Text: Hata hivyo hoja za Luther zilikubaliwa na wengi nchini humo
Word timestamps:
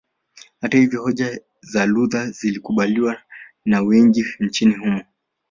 Hata 0.61 0.77
hivyo 0.77 1.01
hoja 1.03 1.39
za 1.61 1.85
Luther 1.85 2.31
zilikubaliwa 2.31 3.21
na 3.65 3.81
wengi 3.81 4.25
nchini 4.39 4.75
humo 4.75 5.03